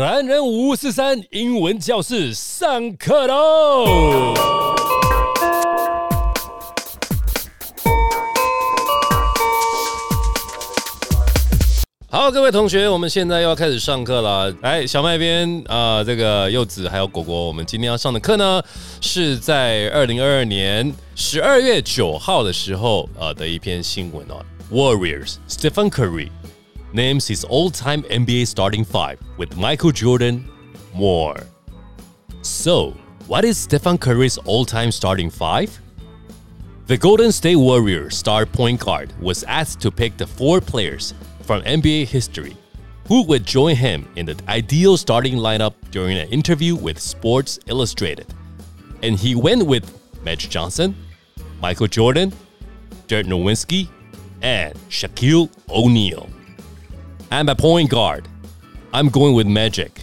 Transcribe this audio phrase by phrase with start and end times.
[0.00, 4.34] 男人五四三英文教室上课喽！
[12.08, 14.50] 好，各位同学，我们现在又要开始上课了。
[14.62, 18.62] 来，小麦边啊，这个柚子还有果果，我们今天要上的课呢，
[19.02, 24.42] 是在二零二二年十二月九号的时候，呃的一篇新闻哦。
[24.72, 26.28] Warriors Stephen Curry
[26.92, 30.48] names his all-time NBA starting five with Michael Jordan
[30.94, 31.36] more.
[32.42, 35.78] So, what is Stephen Curry's all-time starting five?
[36.86, 41.62] The Golden State Warriors star point guard was asked to pick the four players from
[41.62, 42.56] NBA history
[43.06, 48.26] who would join him in the ideal starting lineup during an interview with Sports Illustrated.
[49.02, 49.84] And he went with
[50.22, 50.94] Magic Johnson,
[51.60, 52.32] Michael Jordan,
[53.08, 53.88] Dirk Nowinski,
[54.42, 56.28] and Shaquille O'Neal.
[57.32, 58.26] I'm a point guard.
[58.92, 60.02] I'm going with Magic.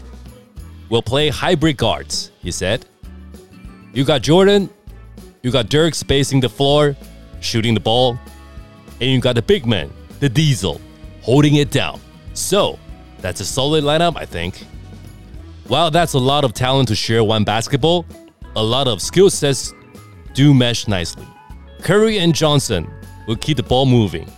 [0.89, 2.85] We'll play hybrid guards, he said.
[3.93, 4.69] You got Jordan,
[5.43, 6.95] you got Dirk spacing the floor,
[7.41, 8.17] shooting the ball,
[9.01, 10.79] and you got the big man, the Diesel,
[11.21, 11.99] holding it down.
[12.33, 12.79] So,
[13.19, 14.65] that's a solid lineup, I think.
[15.67, 18.05] While that's a lot of talent to share one basketball,
[18.55, 19.73] a lot of skill sets
[20.33, 21.27] do mesh nicely.
[21.81, 22.89] Curry and Johnson
[23.27, 24.31] will keep the ball moving.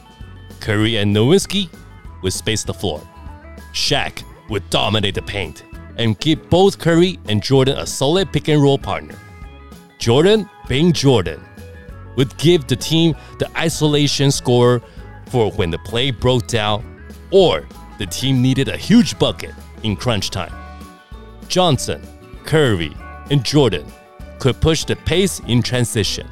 [0.59, 1.69] Curry and Nowinski
[2.21, 3.01] will space the floor.
[3.73, 5.63] Shaq would dominate the paint
[5.97, 9.15] and give both Curry and Jordan a solid pick and roll partner.
[9.99, 11.43] Jordan, being Jordan,
[12.15, 14.81] would give the team the isolation score
[15.27, 16.83] for when the play broke down
[17.31, 17.67] or
[17.97, 20.53] the team needed a huge bucket in crunch time.
[21.47, 22.01] Johnson,
[22.45, 22.95] Curry,
[23.29, 23.85] and Jordan
[24.39, 26.27] could push the pace in transition.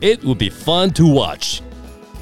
[0.00, 1.62] It would be fun to watch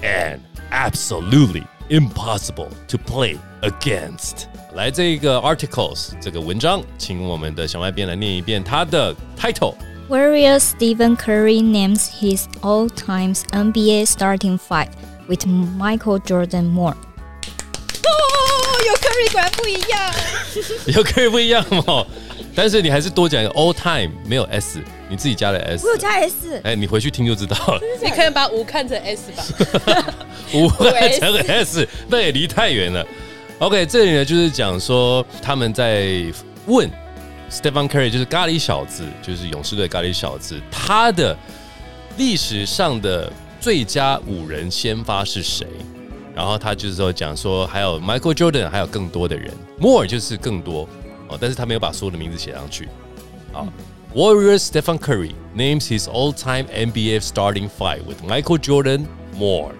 [0.03, 4.46] and absolutely impossible to play against.
[4.76, 9.74] 来，这个 articles 这个文章，请我们的小麦编来念一遍它的 title。
[10.10, 14.90] Warriors Stephen Curry names his all-time NBA starting five
[15.28, 16.94] with Michael Jordan more.
[16.94, 18.16] 哦，
[18.86, 20.14] 有 Curry 果然不一样。
[20.88, 22.08] 有可 以不一样哦，
[22.56, 24.80] 但是你还是多讲一个 all time，没有 s，
[25.10, 25.92] 你自己加了 s 我。
[25.92, 27.82] 有加 S，哎，你回去听就知道了。
[28.02, 29.44] 你可能把五看成 S 吧。
[30.55, 33.07] 五换成 S，那也离太远了。
[33.59, 36.25] OK，这里呢就是讲说他们在
[36.67, 36.91] 问
[37.51, 41.37] Stephen Curry，就是咖喱小子，就是勇士队咖喱小子，他的
[42.17, 45.67] 历史上的最佳五人先发是谁？
[46.35, 50.89] 然后他就是说讲说还有 Michael Jordan，还有更多的人，more 就是更多
[51.29, 52.89] 哦，但是他没有把所有的名字写上去。
[53.53, 53.69] 好
[54.15, 59.05] ，Warriors Stephen Curry names his all-time NBA starting five with Michael Jordan
[59.37, 59.73] more。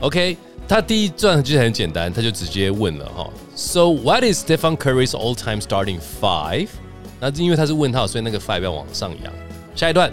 [0.00, 0.36] OK，
[0.66, 3.30] 他第一段就是很简单，他就直接问了哈。
[3.54, 6.68] So what is Stephen Curry's all-time starting five？
[7.20, 9.32] 那因为他是问号，所以那个 five 要往上扬。
[9.74, 10.10] 下一段，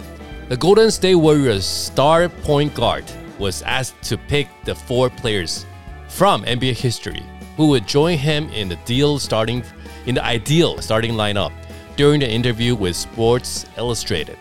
[0.48, 3.04] The Golden State Warriors star point guard
[3.38, 5.62] was asked to pick the four players
[6.08, 7.22] from NBA history
[7.56, 9.62] who would join him in the deal starting
[10.06, 11.52] in the ideal starting lineup
[11.96, 14.36] during the interview with Sports Illustrated.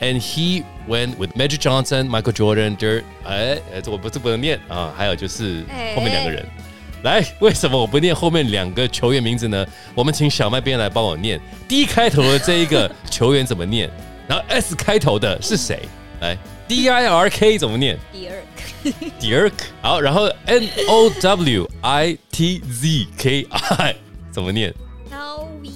[0.00, 5.64] And he went with Magic Johnson, Michael Jordan, Dirk，哎，哎，这我不这不能念啊，还有就是
[5.94, 6.44] 后面两个人。
[7.02, 9.66] 来，为什么我不念后面两个球员名字呢？
[9.94, 13.90] 我们请小麦边来帮我念 D 开头的这一个球员怎么念，
[14.26, 15.80] 然后 S 开头的是谁？
[16.20, 16.36] 来，
[16.66, 17.98] D I R K 怎么念？
[18.12, 18.28] 第
[19.34, 19.52] 二 Dirk，
[19.82, 23.94] 好，然后 N O W I T Z K I
[24.30, 24.74] 怎么念
[25.10, 25.70] Novi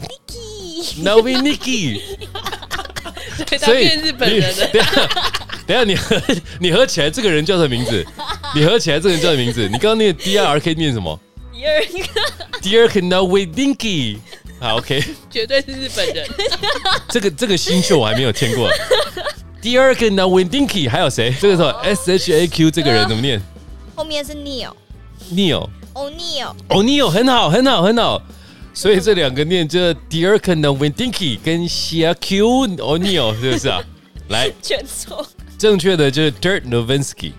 [0.00, 2.00] Nicky， ？Novi Nicky，
[3.47, 4.67] 对，他所以变日本人了。
[4.71, 5.07] 等一下，
[5.67, 6.21] 等一下，你合
[6.59, 8.05] 你合起来这个人叫什么名字？
[8.55, 9.63] 你合起来这个人叫什么名字？
[9.63, 11.19] 你刚刚念 D I R K 念什么
[11.53, 14.17] 第二个？Dirk Novi Nicky，
[14.59, 16.27] 好，OK，绝对是日本人。
[17.09, 18.69] 这个这个新秀我还没有听过。
[19.61, 21.33] Dirk Novi Nicky，还有谁？
[21.41, 23.41] 这个时候 S H A Q 这个人怎么念
[23.95, 25.69] 后面是 Neil？Neil。
[25.95, 28.21] O'Neal，哦，你有很好，很好，很好。
[28.75, 33.81] 所以这两个念这 Dirk Nowitzki 跟 Shaquille O'Neal 是不是啊？
[34.27, 35.25] 来，全错。
[35.57, 37.31] 正确的就是 Dirk Nowitzki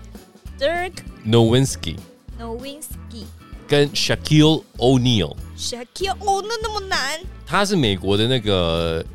[0.59, 0.93] Dirk
[1.23, 1.95] Nowitzki
[2.39, 3.25] Nowitzki。
[3.67, 7.19] 跟 Shaquille O'Neal，Shaquille，哦，那那么难。
[7.45, 9.05] 他是美国的那个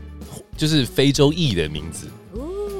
[0.56, 2.06] 就是非洲裔的名字，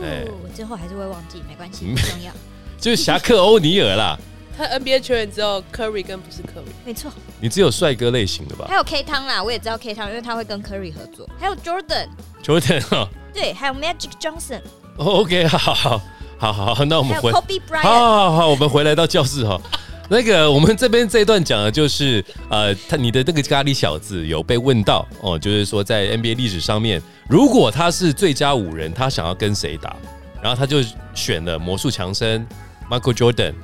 [0.05, 2.33] 哎哦，最后还是会忘记，没关系，嗯不重要。
[2.79, 4.19] 就是侠客欧尼尔啦。
[4.57, 6.73] 他 NBA 球员只有 Curry 跟不是 Curry。
[6.85, 7.11] 没错，
[7.41, 11.29] 你只有帅哥类型的吧还有 K 汤啦，我也知道 K 汤，因为他会跟 Curry 合作。
[11.39, 14.61] 还有 Jordan，？Jordan 哦对，还有 Magic Johnson，
[14.97, 17.83] 哦，OK，好好好好好，那我还有们回，Kobe 好 Bryant。
[17.83, 19.61] 好好好，我们回来到教室哈。
[20.09, 29.97] 那个我们这边这一段讲的就是，呃，他你的那个咖喱小子有被问到哦，就是说在 NBA 历史上面，如果他是最佳五人，他想要跟谁打？
[30.43, 30.83] 然后他就
[31.15, 32.47] 选了魔术强森、
[32.91, 33.55] Michael Jordan，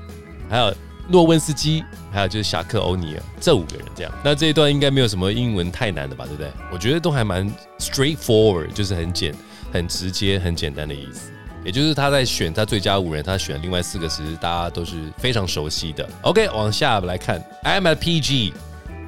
[0.50, 0.74] 还有
[1.08, 4.12] 诺温斯基，还有就是侠客欧尼尔这五个人这样。
[4.24, 6.52] 那这一段应该没有什么英文太难的吧，对不对？
[6.72, 7.50] 我觉得都还蛮
[7.80, 9.34] straightforward，就是很简、
[9.72, 11.32] 很直接、很简单的意思。
[11.66, 16.08] 也就是他在选他最佳五人，他选另外四个其实大家都是非常熟悉的。
[16.24, 18.54] OK，往下来看，I'm at PG.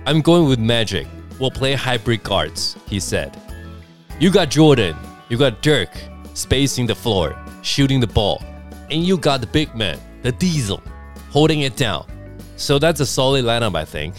[0.05, 1.07] I'm going with Magic.
[1.37, 3.31] We'll play hybrid guards, he said.
[4.19, 4.95] You got Jordan,
[5.27, 5.89] you got Dirk,
[6.33, 8.41] spacing the floor, shooting the ball,
[8.89, 10.81] and you got the big man, the Diesel,
[11.32, 12.04] Holding it down.
[12.56, 14.12] So that's a solid lineup, I think.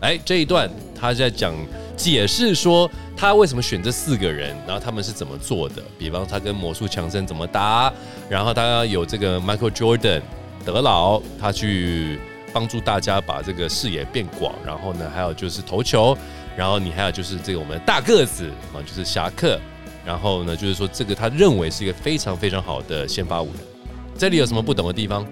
[0.00, 1.54] 哎，这一段他在讲
[1.96, 5.82] 解释说他为什么选这四个人，然后他们是怎么做的。
[5.98, 7.92] 比方他跟魔术强森怎么打，
[8.28, 10.22] 然后他有这个 Michael Jordan
[10.64, 12.18] 德劳，他去
[12.52, 14.54] 帮助大家把这个视野变广。
[14.64, 16.16] 然后呢，还有就是投球，
[16.56, 19.60] 然后你还有就是这个我们大个子啊，就是侠客。
[20.02, 23.56] 然后呢，就是说这个他认为是一个非常非常好的先发五人。
[24.16, 25.26] 这里有什么不懂的地方？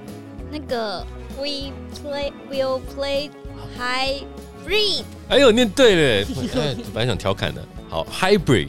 [0.50, 1.06] 那个
[1.38, 3.30] we play will play
[3.78, 6.26] hybrid 哎呦，念对了，
[6.60, 7.64] 哎本来想调侃的。
[7.88, 8.68] 好，hybrid。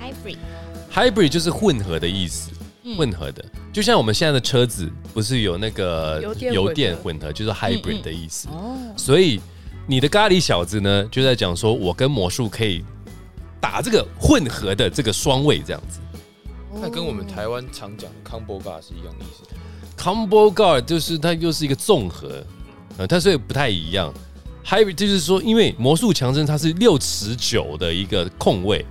[0.00, 0.36] hybrid
[0.92, 2.50] Hybrid 就是混合的意思，
[2.82, 6.20] 嗯混合的，就像我们现在的车子不是有那个
[6.52, 8.48] 油电混混合，就是 hybrid 的意思。
[8.48, 9.40] 哦，所以
[9.86, 12.84] 你的咖喱小子呢，就在讲说我跟魔术可以
[13.60, 16.00] 打这个混合的这个双位这样子。
[16.80, 19.44] 那跟我们台湾常讲的 combo guard 是一样的意思。
[20.00, 22.42] Combo guard 就是它又是一个综合，
[22.96, 24.10] 呃，它所以不太一样。
[24.64, 28.82] Hybrid 就是说，因为魔术强森他是六尺九的一个控卫，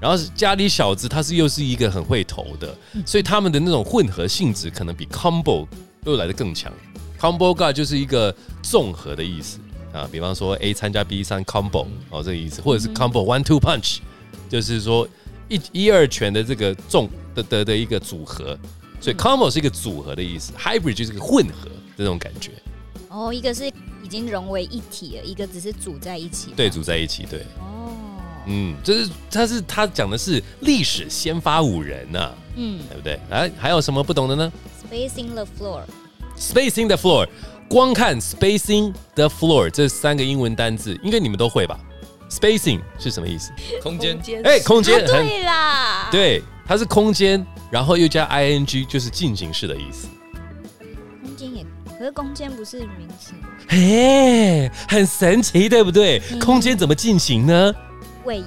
[0.00, 2.76] 然后是家里小子他是又是一个很会投的，
[3.06, 5.68] 所以他们的那种混合性质可能比 combo
[6.04, 6.72] 又来的更强。
[7.20, 9.60] Combo guard 就是一个综合的意思
[9.92, 13.98] 啊，比方说 A 参加 B 三 combo 哦这个意思，或者是 combo one two punch，
[14.48, 15.06] 就是说
[15.48, 18.58] 一一二拳的这个重的的的一个组合。
[19.00, 22.52] 所以 combo 是一个组合的意思，hybrid 就是一个混合这种感觉，
[23.08, 23.66] 哦，一个是
[24.02, 26.52] 已经融为一体了，一个只是组在一起。
[26.54, 27.92] 对，组在一起，对，哦，
[28.46, 33.18] 嗯，就是他是他讲的是历史先发五人呐、嗯对不对？
[33.30, 34.52] 哎，还有什么不懂的呢
[34.90, 37.26] ，spacing the floor，？Spacing the floor，
[37.68, 41.78] 光看 spacing the floor 这三个英文单字，应该你们都会吧
[42.28, 43.52] ？Spacing 是什么意思？
[43.82, 50.08] 空间空间哎，空间啊，对啦，，对，它是空间，然后又加 ing，就是进行式的意思。
[51.22, 51.64] 空间也，
[51.98, 53.32] 可是空间不是名词，
[53.68, 56.20] 嘿，很神奇，对不对？
[56.32, 57.74] 嗯空间怎么进行呢？
[58.24, 58.44] 位移，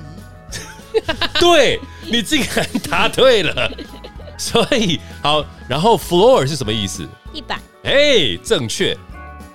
[1.39, 1.79] 对
[2.11, 3.71] 你竟然答对了，
[4.37, 7.07] 所以好，然后 floor 是什么意思？
[7.33, 8.95] 地板，哎，正确。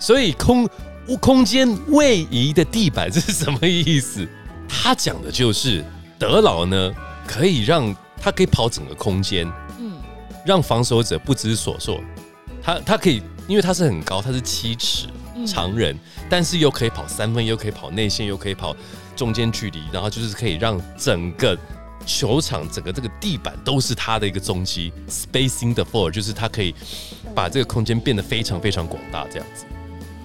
[0.00, 0.68] 所以空
[1.20, 4.26] 空间位移的地板是什么意思？
[4.68, 5.84] 他讲的就是
[6.18, 6.92] 德劳呢，
[7.26, 9.46] 可以让他可以跑整个空间，
[9.78, 9.98] 嗯，
[10.44, 12.00] 让防守者不知所措。
[12.62, 15.46] 他他可以，因为他是很高，他是七尺嗯。
[15.46, 15.96] 常人，
[16.28, 18.74] 但是又可以跑三分，又可以跑内线，又可以跑
[19.14, 21.56] 中间距离，然后就是可以让整个
[22.04, 26.74] 球场整个这个地板都是他的一个踪迹，spacing the floor，就是他可以
[27.34, 29.64] 把这个空间变得非常非常广大，这样子，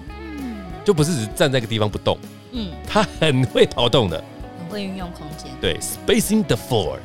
[0.08, 0.56] 嗯。
[0.84, 2.18] 就不是只站在一个地方不动，
[2.52, 4.22] 嗯，他很会跑动的，
[4.58, 6.98] 很会运用空间，对，spacing the floor，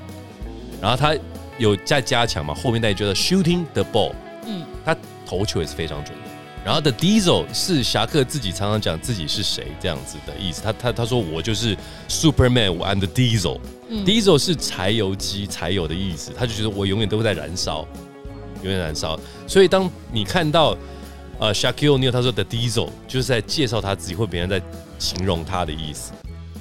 [0.81, 1.15] 然后他
[1.57, 4.13] 有在加强嘛，后面那一句叫 shooting the ball，
[4.45, 4.95] 嗯，他
[5.25, 6.23] 投球也是非常准的。
[6.65, 11.75] 然后 The Diesel 是侠客自己常常讲自己是谁这样子的意思，他他他说我就是
[12.09, 13.59] Superman，我 I'm the Diesel，
[13.89, 17.87] 嗯 Diesel 是柴油机柴油的意思，他就觉得我永远都会在燃烧，
[18.61, 19.17] 永远燃烧。
[19.47, 20.77] 所以当你看到
[21.39, 24.61] 呃 Shaquille O'Neal 他说 The Diesel 就是在介绍他自己，或别人在
[24.99, 26.11] 形容他的意思。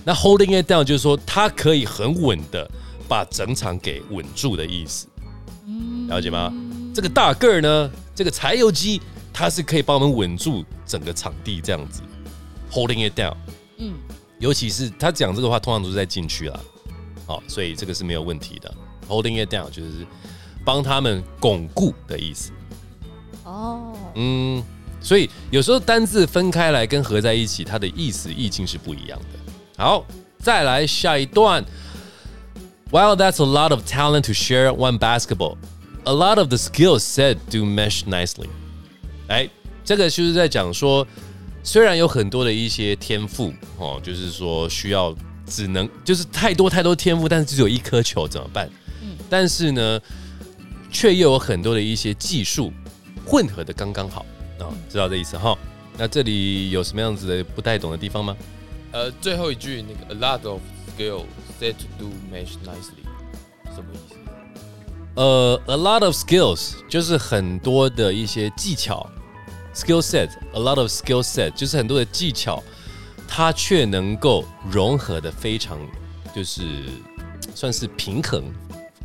[0.04, 2.70] 那 Holding it down 就是说他可以很稳的
[3.08, 5.08] 把整场给稳住的意思，
[6.08, 6.52] 了解吗？
[6.94, 9.00] 这个大个儿呢，这个柴油机
[9.32, 12.02] 它是可以帮我们稳住整个场地这样子
[12.70, 13.36] ，Holding it down。
[13.78, 13.94] 嗯，
[14.38, 16.60] 尤其是他讲这个话，通常都是在禁区啦，
[17.24, 18.74] 好，所以这个是没有问题的。
[19.08, 20.04] Holding it down 就是
[20.64, 22.50] 帮他们巩固的意思。
[23.44, 24.62] 哦，嗯，
[25.00, 29.52] 所以有时候单字分开来跟合在一起，它的意思意境是不一样的。
[29.76, 30.04] 好，
[30.38, 31.64] 再来下一段。
[32.90, 35.58] While that's a lot of talent to share one basketball,
[36.06, 38.48] a lot of the skills said do mesh nicely.
[39.28, 39.48] 哎，
[39.84, 41.06] 这个就是在讲说，
[41.62, 45.14] 虽然有很多的一些天赋哦，就是说需要
[45.46, 48.70] 只能就是太多太多天赋，但是只有一颗球怎么办？
[49.02, 50.00] 嗯但是呢，
[50.90, 52.72] 却又有很多的一些技术
[53.26, 54.24] 混合的刚刚好
[54.58, 55.56] 啊、知道这意思哈？
[55.98, 58.34] 那这里有什么样子的不太懂的地方吗？
[58.92, 60.60] 呃，最后一句那个 a lot of
[60.96, 61.24] skill
[61.58, 63.04] said to do match nicely，
[63.74, 64.14] 什么意思？
[65.14, 69.04] 呃，a lot of skills 就是很多的一些技巧
[69.74, 72.62] ，skill set，a lot of skill set 就是很多的技巧，
[73.26, 75.78] 它却能够融合的非常，
[76.34, 76.84] 就是
[77.54, 78.44] 算是平衡，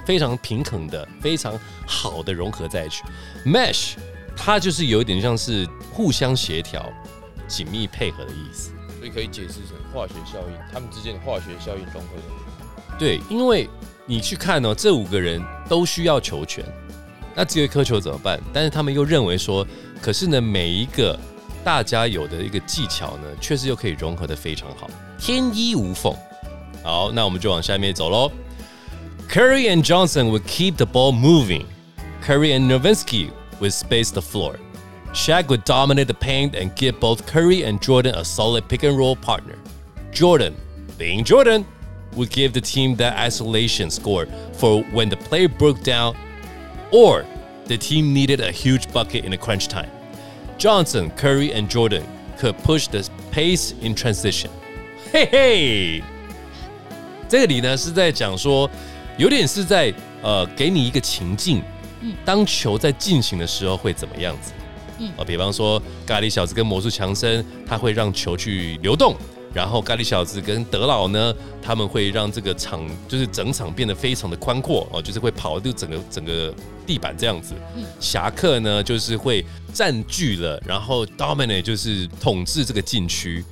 [0.05, 3.01] 非常平衡的，非常好的融合在一起。
[3.43, 3.95] mesh
[4.37, 6.87] 它就是有一点像是互相协调、
[7.47, 8.71] 紧密配合的意思。
[8.99, 12.42] 所以可以解释成化学效应，它们之间的化学效应融合的。
[12.98, 13.68] 对，因为
[14.06, 16.64] 你去看哦，这五个人都需要球权，
[17.34, 18.40] 那只有一颗球怎么办？
[18.52, 19.66] 但是他们又认为说，
[20.00, 21.18] 可是呢，每一个
[21.62, 24.88] 大家有的一个技巧呢，确实又可以融合的非常好，
[25.18, 26.14] 天衣无缝。
[26.82, 28.30] 好，那我们就往下面走喽。
[29.28, 31.66] Curry and Johnson would keep the ball moving.
[32.22, 34.56] Curry and Nowitzki would space the floor.
[35.12, 38.96] Shaq would dominate the paint and give both Curry and Jordan a solid pick and
[38.96, 39.56] roll partner.
[40.12, 40.54] Jordan,
[40.96, 41.66] being Jordan,
[42.16, 46.14] would give the team that isolation score for when the play broke down
[46.90, 47.24] or
[47.66, 49.90] the team needed a huge bucket in a crunch time.
[50.58, 52.02] Johnson, Curry, and Jordan
[52.38, 54.50] could push the pace in transition.
[55.12, 56.02] 嘿嘿，
[57.28, 58.68] 这个里呢是在讲说，
[59.16, 61.62] 有点是在呃给你一个情境，
[62.24, 64.52] 当球在进行的时候会怎么样子？
[64.98, 69.16] 嗯，啊，比方说咖喱小子跟魔术强森，他会让球去流动，
[69.53, 76.53] 然后咖喱小子跟德老呢，他们会让这个场就是整场变得非常的宽阔哦，就是会跑就整个整个
[76.87, 77.53] 地板这样子。
[77.99, 83.45] 侠客呢，就是会占据了，然后 dominate 就是统治这个禁区，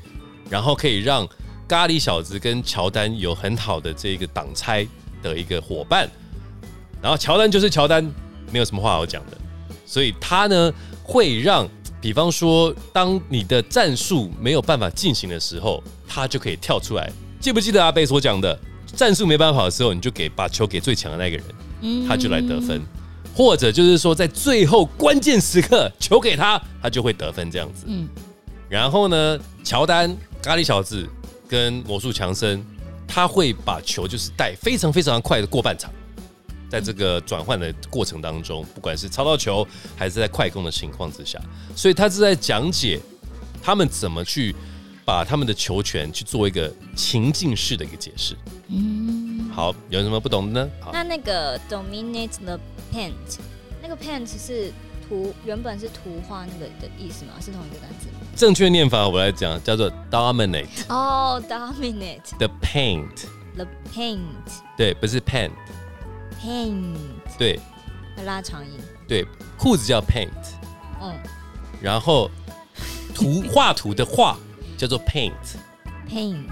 [0.49, 1.27] 然后可以让
[1.67, 4.85] 咖喱小子跟乔丹有很好的这个挡拆
[5.21, 6.09] 的一个伙伴，
[6.99, 8.03] 然后乔丹就是乔丹，
[8.51, 9.37] 没有什么话好讲的，
[9.85, 11.69] 所以他呢会让，
[12.01, 17.11] 比方说，当你的战术没有办法进行的时候，他就可以跳出来。
[17.39, 18.57] 记不记得阿贝所讲的，
[18.95, 22.81] 战术没办法的时候，你就给把球给最强的那个人，他就来得分，
[23.35, 27.85] 或者就是说在最后关键时刻球给他，他就会得分这样子。
[27.87, 28.09] 嗯
[28.67, 31.07] 然后呢，乔丹、咖喱小子
[31.47, 32.65] 跟魔术强森，
[33.05, 35.91] 他会把球就是带非常非常快的过半场，
[36.71, 41.37] 在这个转换的过程当中，不管是操到球还是在快攻的情况之下，
[41.75, 42.97] 所以他是在讲解
[43.61, 44.55] 他们怎么去
[45.03, 48.33] 把他们的球权去做一个情境式的一个解释。
[48.69, 50.71] 嗯，好，有什么不懂的呢？
[50.79, 52.57] 好，那那个 dominate the
[52.93, 53.11] paint，
[53.81, 54.71] 那个 paint 是
[55.09, 57.33] 图，原本是图画那个的意思吗？
[57.41, 58.13] 是同一个单词吗？
[58.33, 64.29] 正确念法我来讲叫做 dominate 哦、dominate the paint，the paint
[64.77, 65.51] 对，不是 pen，
[66.41, 66.95] paint
[67.37, 67.59] 对。
[68.17, 69.25] 要拉长音，对，
[69.57, 70.29] 裤子叫 paint。
[71.01, 71.15] 嗯。
[71.81, 72.29] 然后
[73.15, 74.37] 图画图的画
[74.77, 76.47] 叫做 paint，，paint，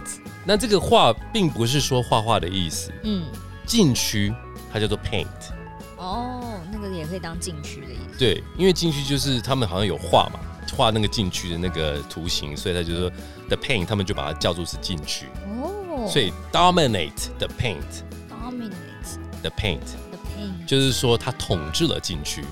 [0.46, 3.25] 那这个画并不是说画画的意思，嗯，
[3.65, 4.34] 禁区
[4.72, 5.25] 它叫做 paint，
[5.98, 8.17] 哦，那个也可以当禁区的意思。
[8.17, 10.39] 对，因为禁区就是他们好像有画嘛，
[10.75, 13.10] 画那个禁区的那个图形，所以他就说
[13.48, 15.25] the paint，他们就把它叫做是禁区，
[15.62, 18.03] 哦，所以 dominate the paint
[19.41, 19.79] the paint
[20.12, 22.43] the paint，就是说他统治了禁区，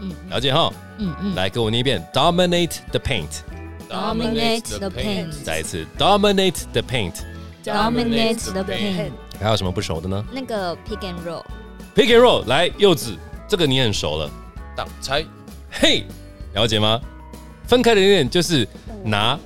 [0.00, 0.72] 嗯了解哈？
[0.98, 9.10] 嗯嗯来跟我念一遍 dominate the paint，Dominate the paint 再一次 dominate the paint，，dominate the paint，
[9.40, 10.24] 还有什么不熟的呢？
[10.32, 14.30] 那个 pick and roll，Pick and roll，来柚子，这个你很熟了，
[14.74, 15.24] 挡拆，
[15.70, 16.04] 嘿，
[16.54, 17.00] 了解吗？
[17.66, 18.66] 分开的念就是
[19.04, 19.38] 拿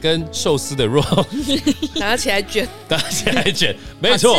[0.00, 1.02] 跟寿司的肉
[1.96, 4.36] 拿起来卷，拿起来卷，没错。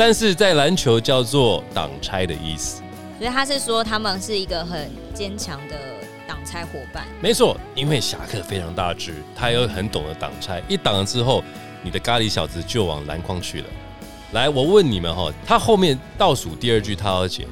[0.00, 2.80] 但是在篮球叫做挡拆的意思，
[3.18, 5.76] 所以他是说他们是一个很坚强的
[6.26, 7.06] 挡拆伙伴。
[7.20, 7.54] 没错。
[7.74, 11.44] 因为侠客非常大只，他又很懂得挡拆，一挡了之后，
[11.82, 13.66] 你的咖喱小子就往篮筐去了。
[14.32, 17.46] 来，我问你们哈，他后面倒数第二句他要写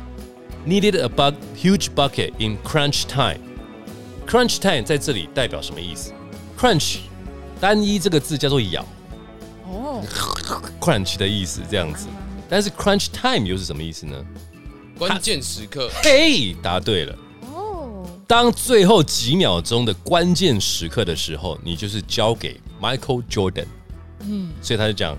[0.67, 3.40] needed a bu huge bucket in crunch time。
[4.26, 6.14] crunch time 在这里代表什么意思
[6.59, 7.00] ？crunch
[7.61, 8.83] 单一这个字叫做咬
[9.67, 10.02] 哦
[10.81, 12.07] ，，crunch 的意思这样子。
[12.49, 14.17] 但是 crunch time 又是什么意思呢？
[14.99, 17.17] 关键时刻，嘿，答对了。
[17.43, 23.67] 哦，当最后几秒钟的关键时刻的时候，你就是交给 Michael Jordan。
[24.21, 25.17] 嗯，所以他就讲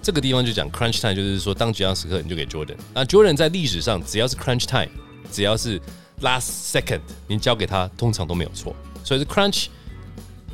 [0.00, 2.76] 这个地方就讲 crunch time，就是说当绝望时刻你就给 Jordan。
[2.94, 4.90] 那 Jordan 在历史上只要是 crunch time，
[5.32, 5.80] 只要是
[6.20, 8.76] last second，你交给他通常都没有错。
[9.02, 9.66] 所以是 crunch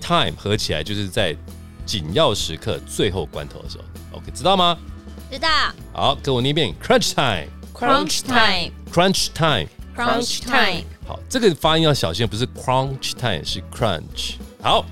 [0.00, 1.36] time 合起来就是在
[1.84, 3.84] 紧要时刻最后关头的时候。
[4.12, 4.78] OK，知道吗？
[5.32, 5.48] 知道
[5.94, 9.66] 好，跟我念一遍 crunch time，crunch time，crunch time time。
[9.96, 14.34] crunch time，好，这个发音要小心，不是 crunch time，是 crunch。
[14.60, 14.84] 好，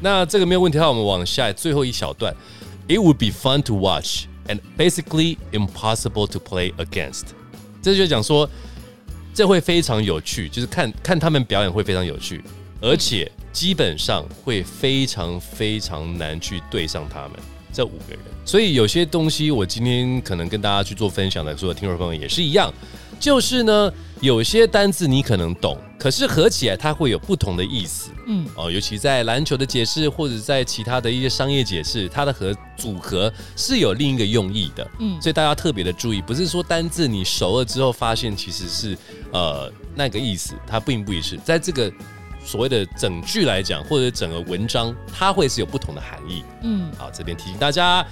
[0.00, 2.34] 那这个没有问题的话，我们往下最后一小段。
[2.88, 7.24] It would be fun to watch and basically impossible to play against。
[7.82, 8.48] 这就讲说，
[9.34, 12.42] 这会非常有趣，就是看看他们表演会非常有趣，
[12.80, 17.32] 而且基本上会非常非常难去对上他们
[17.70, 18.20] 这五个人。
[18.44, 22.72] 所以有些东西，我今天可能跟大家去做分享的，所有听众朋友也是一样，
[23.18, 28.10] 就是呢，有些单字你可能懂，可是合起来它会有不同的意思。
[28.26, 34.90] 嗯，哦，尤其在篮球的解释，或者在其他的一些商业解释，它的和组合是有另一个用意的。
[34.98, 38.96] 嗯所以大家特别的注意，不是说单字你熟了之后发现其实是
[39.30, 41.92] 呃那个意思，它并不一致在这个
[42.42, 46.42] 所谓的整句来讲，或者整个文章，它会是有不同的含义。
[46.62, 46.90] 嗯。
[46.96, 48.06] 好，这边提醒大家，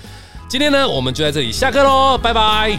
[0.53, 2.79] 今天呢，我们就在这里下课喽，拜拜。